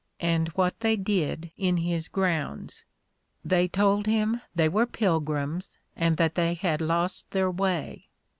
and 0.23 0.47
what 0.55 0.79
they 0.79 0.95
did 0.95 1.51
in 1.59 1.77
his 1.77 2.07
grounds? 2.07 2.85
They 3.45 3.67
told 3.67 4.07
him 4.07 4.41
they 4.55 4.67
were 4.67 4.87
Pilgrims, 4.87 5.77
and 5.95 6.17
that 6.17 6.33
they 6.33 6.55
had 6.55 6.81
lost 6.81 7.29
their 7.29 7.51
way. 7.51 8.07